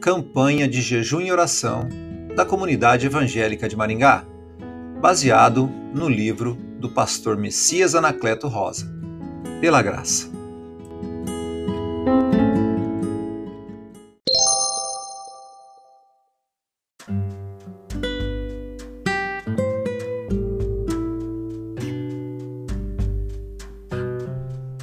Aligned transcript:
Campanha 0.00 0.66
de 0.66 0.80
Jejum 0.80 1.20
e 1.20 1.30
Oração 1.30 1.86
da 2.34 2.46
Comunidade 2.46 3.04
Evangélica 3.04 3.68
de 3.68 3.76
Maringá, 3.76 4.24
baseado 4.98 5.66
no 5.92 6.08
livro 6.08 6.54
do 6.78 6.88
pastor 6.88 7.36
Messias 7.36 7.94
Anacleto 7.94 8.48
Rosa. 8.48 8.90
Pela 9.60 9.82
graça. 9.82 10.30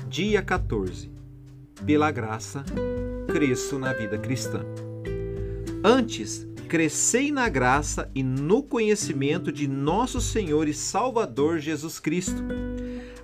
Dia 0.07 0.43
14. 0.43 1.09
Pela 1.83 2.11
graça, 2.11 2.63
cresço 3.27 3.79
na 3.79 3.93
vida 3.93 4.19
cristã. 4.19 4.63
Antes, 5.89 6.45
crescei 6.67 7.31
na 7.31 7.47
graça 7.47 8.11
e 8.13 8.21
no 8.21 8.61
conhecimento 8.61 9.53
de 9.53 9.69
nosso 9.69 10.19
Senhor 10.19 10.67
e 10.67 10.73
Salvador 10.73 11.59
Jesus 11.59 11.97
Cristo. 11.97 12.43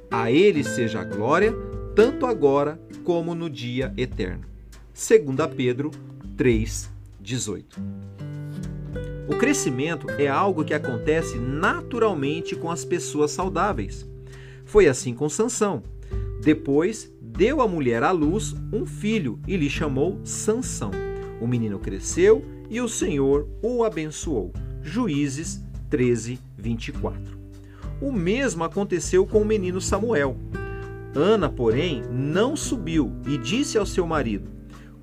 A 0.10 0.32
Ele 0.32 0.64
seja 0.64 1.02
a 1.02 1.04
glória, 1.04 1.54
tanto 1.94 2.26
agora 2.26 2.80
como 3.04 3.36
no 3.36 3.50
dia 3.50 3.94
eterno. 3.98 4.46
2 4.94 5.54
Pedro 5.58 5.92
3,18 6.38 7.66
O 9.28 9.36
crescimento 9.36 10.10
é 10.12 10.30
algo 10.30 10.64
que 10.64 10.74
acontece 10.74 11.38
naturalmente 11.38 12.56
com 12.56 12.72
as 12.72 12.86
pessoas 12.86 13.32
saudáveis. 13.32 14.08
Foi 14.64 14.88
assim 14.88 15.14
com 15.14 15.28
Sansão. 15.28 15.84
Depois 16.42 17.14
deu 17.22 17.60
à 17.60 17.68
mulher 17.68 18.04
à 18.04 18.12
luz 18.12 18.56
um 18.72 18.86
filho 18.86 19.38
e 19.46 19.58
lhe 19.58 19.70
chamou 19.70 20.22
Sansão. 20.24 20.92
O 21.42 21.48
menino 21.48 21.78
cresceu 21.78 22.53
e 22.70 22.82
o 22.82 22.90
Senhor 22.90 23.48
o 23.62 23.84
abençoou. 23.84 24.52
Juízes 24.82 25.64
13, 25.90 26.40
24. 26.58 27.38
O 28.02 28.12
mesmo 28.12 28.64
aconteceu 28.64 29.26
com 29.26 29.42
o 29.42 29.46
menino 29.46 29.80
Samuel. 29.80 30.36
Ana, 31.16 31.48
porém, 31.48 32.02
não 32.12 32.56
subiu 32.56 33.14
e 33.28 33.38
disse 33.38 33.78
ao 33.78 33.86
seu 33.86 34.08
marido: 34.08 34.50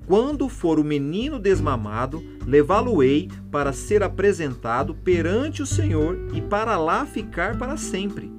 Quando 0.05 0.49
for 0.49 0.77
o 0.77 0.83
menino 0.83 1.39
desmamado, 1.39 2.21
levá-lo-ei 2.45 3.29
para 3.49 3.71
ser 3.71 4.03
apresentado 4.03 4.93
perante 4.93 5.61
o 5.61 5.65
Senhor 5.65 6.17
e 6.33 6.41
para 6.41 6.77
lá 6.77 7.05
ficar 7.05 7.57
para 7.57 7.77
sempre. 7.77 8.29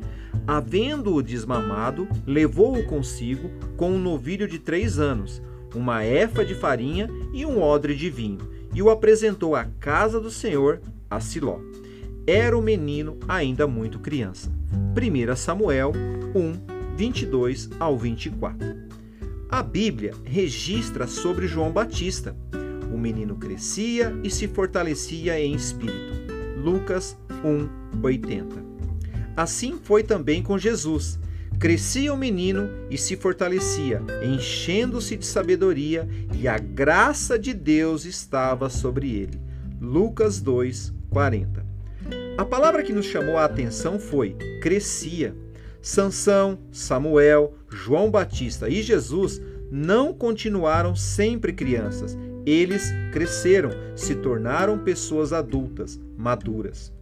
Havendo-o 0.46 1.22
desmamado, 1.22 2.06
levou-o 2.26 2.84
consigo 2.84 3.50
com 3.76 3.92
um 3.92 3.98
novilho 3.98 4.46
de 4.46 4.58
três 4.58 4.98
anos, 4.98 5.40
uma 5.74 6.04
efa 6.04 6.44
de 6.44 6.54
farinha 6.54 7.08
e 7.32 7.46
um 7.46 7.62
odre 7.62 7.96
de 7.96 8.10
vinho 8.10 8.51
e 8.74 8.82
o 8.82 8.90
apresentou 8.90 9.54
à 9.54 9.64
casa 9.64 10.20
do 10.20 10.30
Senhor, 10.30 10.80
a 11.10 11.20
Siló. 11.20 11.58
Era 12.26 12.56
o 12.56 12.62
menino 12.62 13.18
ainda 13.28 13.66
muito 13.66 13.98
criança. 13.98 14.50
1 14.96 15.36
Samuel 15.36 15.92
1, 16.34 16.96
22 16.96 17.70
ao 17.78 17.98
24. 17.98 18.66
A 19.48 19.62
Bíblia 19.62 20.14
registra 20.24 21.06
sobre 21.06 21.46
João 21.46 21.70
Batista. 21.70 22.34
O 22.92 22.96
menino 22.96 23.36
crescia 23.36 24.14
e 24.22 24.30
se 24.30 24.48
fortalecia 24.48 25.38
em 25.38 25.54
espírito. 25.54 26.22
Lucas 26.56 27.16
1, 27.44 28.02
80. 28.02 28.64
Assim 29.36 29.78
foi 29.82 30.02
também 30.02 30.42
com 30.42 30.56
Jesus. 30.56 31.18
Crescia 31.62 32.12
o 32.12 32.16
menino 32.16 32.68
e 32.90 32.98
se 32.98 33.16
fortalecia, 33.16 34.02
enchendo-se 34.20 35.16
de 35.16 35.24
sabedoria, 35.24 36.08
e 36.34 36.48
a 36.48 36.58
graça 36.58 37.38
de 37.38 37.54
Deus 37.54 38.04
estava 38.04 38.68
sobre 38.68 39.14
ele. 39.14 39.40
Lucas 39.80 40.40
2, 40.40 40.92
40. 41.08 41.64
A 42.36 42.44
palavra 42.44 42.82
que 42.82 42.92
nos 42.92 43.06
chamou 43.06 43.38
a 43.38 43.44
atenção 43.44 43.96
foi 44.00 44.36
crescia. 44.60 45.36
Sansão, 45.80 46.58
Samuel, 46.72 47.54
João 47.70 48.10
Batista 48.10 48.68
e 48.68 48.82
Jesus 48.82 49.40
não 49.70 50.12
continuaram 50.12 50.96
sempre 50.96 51.52
crianças. 51.52 52.18
Eles 52.44 52.90
cresceram, 53.12 53.70
se 53.94 54.16
tornaram 54.16 54.80
pessoas 54.80 55.32
adultas, 55.32 55.96
maduras. 56.16 56.92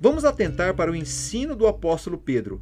Vamos 0.00 0.24
atentar 0.24 0.74
para 0.74 0.90
o 0.90 0.96
ensino 0.96 1.54
do 1.54 1.68
apóstolo 1.68 2.18
Pedro. 2.18 2.60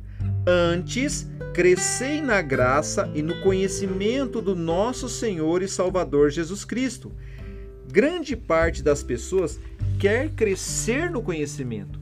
Antes, 0.51 1.31
crescei 1.53 2.23
na 2.23 2.41
graça 2.41 3.11
e 3.15 3.21
no 3.21 3.39
conhecimento 3.43 4.41
do 4.41 4.57
nosso 4.57 5.07
Senhor 5.07 5.61
e 5.61 5.69
Salvador 5.69 6.31
Jesus 6.31 6.65
Cristo. 6.65 7.13
Grande 7.87 8.35
parte 8.35 8.83
das 8.83 9.03
pessoas 9.03 9.61
quer 9.99 10.31
crescer 10.31 11.11
no 11.11 11.21
conhecimento. 11.21 12.01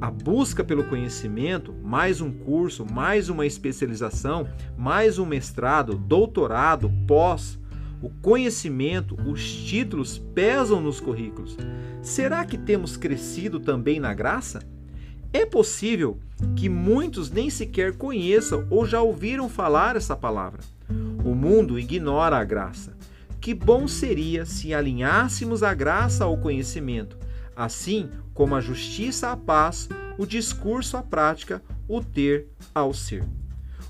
A 0.00 0.08
busca 0.08 0.62
pelo 0.62 0.84
conhecimento, 0.84 1.74
mais 1.82 2.20
um 2.20 2.30
curso, 2.30 2.86
mais 2.86 3.28
uma 3.28 3.44
especialização, 3.44 4.48
mais 4.78 5.18
um 5.18 5.26
mestrado, 5.26 5.98
doutorado, 5.98 6.88
pós, 7.08 7.58
o 8.00 8.08
conhecimento, 8.08 9.16
os 9.28 9.52
títulos 9.52 10.16
pesam 10.16 10.80
nos 10.80 11.00
currículos. 11.00 11.56
Será 12.00 12.44
que 12.44 12.56
temos 12.56 12.96
crescido 12.96 13.58
também 13.58 13.98
na 13.98 14.14
graça? 14.14 14.60
É 15.32 15.46
possível 15.46 16.18
que 16.56 16.68
muitos 16.68 17.30
nem 17.30 17.48
sequer 17.50 17.96
conheçam 17.96 18.66
ou 18.68 18.84
já 18.84 19.00
ouviram 19.00 19.48
falar 19.48 19.94
essa 19.94 20.16
palavra. 20.16 20.60
O 21.24 21.36
mundo 21.36 21.78
ignora 21.78 22.36
a 22.36 22.44
graça. 22.44 22.96
Que 23.40 23.54
bom 23.54 23.86
seria 23.86 24.44
se 24.44 24.74
alinhássemos 24.74 25.62
a 25.62 25.72
graça 25.72 26.24
ao 26.24 26.36
conhecimento, 26.36 27.16
assim 27.54 28.10
como 28.34 28.56
a 28.56 28.60
justiça 28.60 29.30
à 29.30 29.36
paz, 29.36 29.88
o 30.18 30.26
discurso 30.26 30.96
à 30.96 31.02
prática, 31.02 31.62
o 31.88 32.02
ter 32.02 32.48
ao 32.74 32.92
ser. 32.92 33.24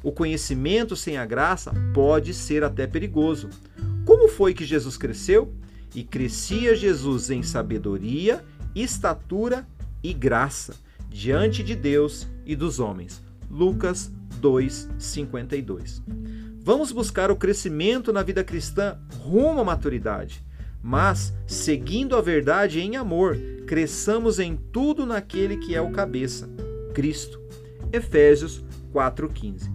O 0.03 0.13
conhecimento 0.13 0.95
sem 0.95 1.17
a 1.17 1.25
graça 1.25 1.73
pode 1.95 2.35
ser 2.35 2.63
até 2.63 2.87
perigoso. 2.87 3.49
Como 4.05 4.29
foi 4.29 4.53
que 4.53 4.65
Jesus 4.65 4.97
cresceu? 4.99 5.55
E 5.95 6.05
crescia 6.05 6.77
Jesus 6.77 7.31
em 7.31 7.43
sabedoria, 7.43 8.45
estatura 8.75 9.67
e 10.03 10.13
graça 10.13 10.75
diante 11.11 11.63
de 11.63 11.75
Deus 11.75 12.27
e 12.47 12.55
dos 12.55 12.79
homens. 12.79 13.23
Lucas 13.51 14.13
2:52. 14.41 16.01
Vamos 16.63 16.93
buscar 16.93 17.31
o 17.31 17.37
crescimento 17.37 18.13
na 18.13 18.23
vida 18.23 18.45
cristã 18.45 18.99
rumo 19.19 19.61
à 19.61 19.65
maturidade, 19.65 20.45
mas 20.83 21.35
seguindo 21.47 22.17
a 22.17 22.23
verdade 22.23 22.81
em 22.81 22.97
amor, 22.97 23.37
cresçamos 23.67 24.39
em 24.39 24.57
tudo 24.57 25.05
naquele 25.05 25.57
que 25.57 25.75
é 25.75 25.81
o 25.81 25.91
cabeça, 25.91 26.49
Cristo. 26.95 27.41
Efésios 27.93 28.65
4:15. 28.93 29.69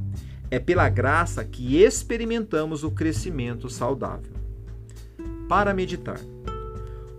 É 0.50 0.58
pela 0.58 0.88
graça 0.88 1.44
que 1.44 1.82
experimentamos 1.84 2.84
o 2.84 2.92
crescimento 2.92 3.70
saudável. 3.70 4.32
Para 5.50 5.74
meditar. 5.74 6.20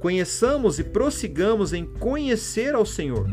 Conheçamos 0.00 0.78
e 0.78 0.84
prossigamos 0.84 1.72
em 1.72 1.84
conhecer 1.84 2.74
ao 2.74 2.86
Senhor 2.86 3.26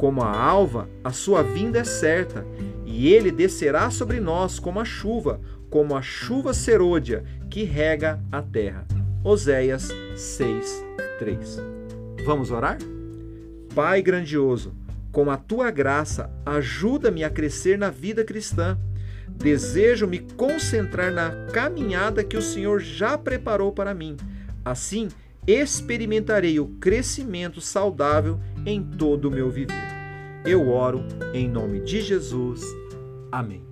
como 0.00 0.22
a 0.22 0.34
alva, 0.34 0.88
a 1.04 1.12
sua 1.12 1.42
vinda 1.42 1.78
é 1.78 1.84
certa, 1.84 2.46
e 2.86 3.12
ele 3.12 3.30
descerá 3.30 3.90
sobre 3.90 4.18
nós 4.18 4.58
como 4.58 4.80
a 4.80 4.84
chuva, 4.84 5.42
como 5.68 5.94
a 5.94 6.00
chuva 6.00 6.54
serôdia 6.54 7.22
que 7.50 7.64
rega 7.64 8.18
a 8.32 8.40
terra. 8.40 8.86
Oséias 9.22 9.90
6, 10.16 10.84
3. 11.18 11.58
Vamos 12.24 12.50
orar? 12.50 12.78
Pai 13.74 14.00
grandioso, 14.00 14.72
com 15.12 15.30
a 15.30 15.36
tua 15.36 15.70
graça, 15.70 16.30
ajuda-me 16.46 17.22
a 17.22 17.28
crescer 17.28 17.76
na 17.76 17.90
vida 17.90 18.24
cristã. 18.24 18.78
Desejo 19.28 20.06
me 20.06 20.20
concentrar 20.20 21.12
na 21.12 21.30
caminhada 21.52 22.24
que 22.24 22.38
o 22.38 22.42
Senhor 22.42 22.80
já 22.80 23.18
preparou 23.18 23.70
para 23.70 23.92
mim. 23.92 24.16
Assim, 24.64 25.08
experimentarei 25.46 26.58
o 26.58 26.68
crescimento 26.80 27.60
saudável 27.60 28.40
em 28.64 28.82
todo 28.82 29.26
o 29.26 29.30
meu 29.30 29.50
viver. 29.50 29.99
Eu 30.44 30.70
oro 30.70 31.04
em 31.34 31.46
nome 31.46 31.80
de 31.80 32.00
Jesus. 32.00 32.62
Amém. 33.30 33.69